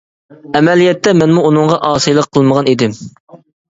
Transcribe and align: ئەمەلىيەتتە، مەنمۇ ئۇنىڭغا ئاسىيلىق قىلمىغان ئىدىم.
ئەمەلىيەتتە، 0.59 1.15
مەنمۇ 1.21 1.45
ئۇنىڭغا 1.51 1.79
ئاسىيلىق 1.93 2.35
قىلمىغان 2.35 2.77
ئىدىم. 2.77 3.01